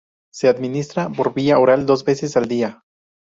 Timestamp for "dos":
1.85-2.03